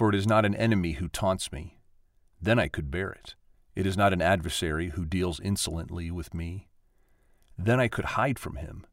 [0.00, 1.78] For it is not an enemy who taunts me.
[2.40, 3.34] Then I could bear it.
[3.76, 6.70] It is not an adversary who deals insolently with me.
[7.58, 8.86] Then I could hide from him.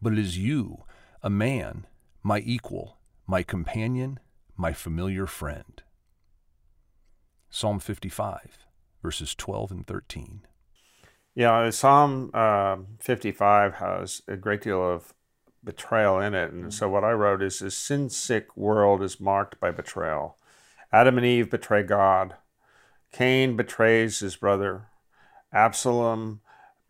[0.00, 0.84] But it is you,
[1.22, 1.86] a man,
[2.22, 4.20] my equal, my companion,
[4.56, 5.82] my familiar friend.
[7.50, 8.56] Psalm 55,
[9.02, 10.46] verses 12 and 13.
[11.34, 15.12] Yeah, Psalm uh, 55 has a great deal of
[15.64, 16.52] betrayal in it.
[16.52, 20.36] And so what I wrote is this sin sick world is marked by betrayal.
[20.92, 22.34] Adam and Eve betray God.
[23.12, 24.88] Cain betrays his brother.
[25.52, 26.40] Absalom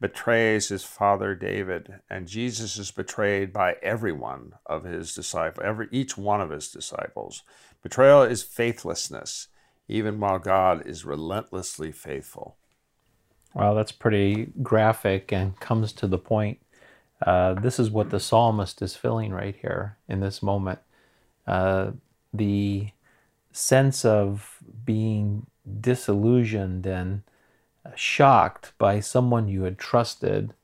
[0.01, 2.01] betrays his father David.
[2.11, 6.69] And Jesus is betrayed by every one of his disciples, every each one of his
[6.71, 7.43] disciples.
[7.83, 9.49] Betrayal is faithlessness,
[9.89, 12.57] even while God is relentlessly faithful.
[13.55, 16.59] Wow, that's pretty graphic and comes to the point.
[17.27, 20.79] Uh, this is what the psalmist is feeling right here in this moment.
[21.47, 21.93] Uh,
[22.33, 22.89] the
[23.53, 25.47] sense of being
[25.81, 27.23] disillusioned and
[27.95, 30.55] shocked by someone you had trusted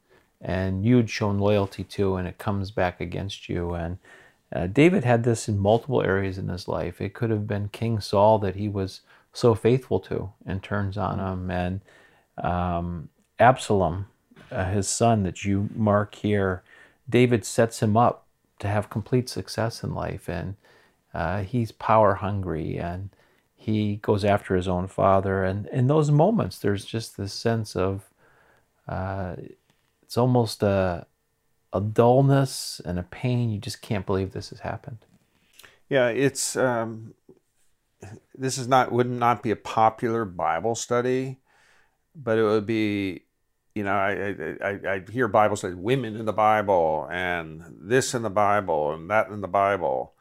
[0.40, 3.74] and you'd shown loyalty to, and it comes back against you.
[3.74, 3.98] And
[4.54, 7.00] uh, David had this in multiple areas in his life.
[7.00, 9.00] It could have been King Saul that he was
[9.32, 11.80] so faithful to and turns on him, and
[12.42, 14.06] um, Absalom
[14.50, 16.62] uh, his son that you mark here,
[17.08, 18.26] David sets him up
[18.58, 20.28] to have complete success in life.
[20.28, 20.56] And
[21.14, 23.10] uh, he's power hungry and
[23.54, 25.44] he goes after his own father.
[25.44, 28.08] And in those moments, there's just this sense of
[28.86, 29.36] uh,
[30.02, 31.06] it's almost a,
[31.72, 33.50] a dullness and a pain.
[33.50, 34.98] You just can't believe this has happened.
[35.90, 37.14] Yeah, it's um,
[38.34, 41.38] this is not would not be a popular Bible study,
[42.14, 43.22] but it would be
[43.78, 48.22] you know, I, I, I hear Bible say women in the Bible and this in
[48.22, 50.14] the Bible and that in the Bible.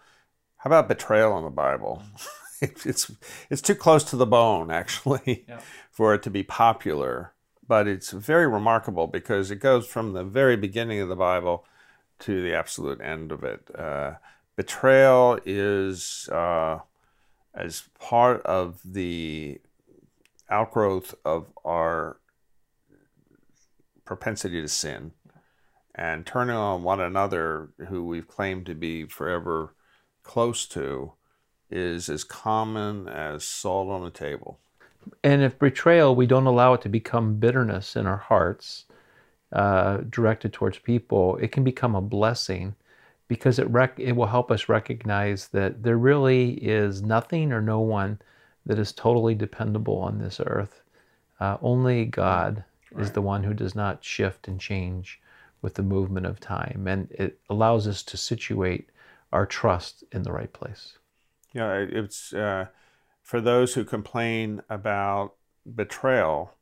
[0.58, 2.04] How about betrayal in the Bible?
[2.62, 3.12] it's
[3.50, 5.60] it's too close to the bone actually yeah.
[5.92, 7.34] for it to be popular,
[7.68, 11.66] but it's very remarkable because it goes from the very beginning of the Bible
[12.20, 13.67] to the absolute end of it.
[13.76, 14.14] Uh,
[14.56, 16.78] betrayal is uh,
[17.56, 19.60] as part of the
[20.48, 22.17] outgrowth of our
[24.08, 25.12] propensity to sin
[25.94, 29.76] and turning on one another who we've claimed to be forever
[30.23, 31.14] close to
[31.70, 34.60] is as common as salt on the table.
[35.23, 38.86] And if betrayal, we don't allow it to become bitterness in our hearts
[39.54, 42.76] uh, directed towards people, it can become a blessing
[43.28, 47.80] because it, rec- it will help us recognize that there really is nothing or no
[47.80, 48.20] one
[48.66, 50.82] that is totally dependable on this earth.
[51.40, 52.64] Uh, only God
[52.98, 53.06] right.
[53.06, 55.22] is the one who does not shift and change
[55.62, 56.86] with the movement of time.
[56.88, 58.90] And it allows us to situate
[59.32, 60.98] our trust in the right place.
[61.54, 62.68] Yeah, it's uh,
[63.24, 65.34] for those who complain about
[65.76, 66.54] betrayal,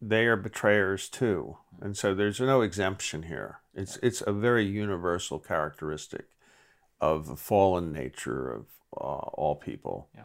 [0.00, 1.58] they are betrayers too.
[1.80, 3.60] And so there's no exemption here.
[3.74, 6.26] It's, it's a very universal characteristic
[7.00, 10.08] of the fallen nature of uh, all people.
[10.14, 10.22] Yeah.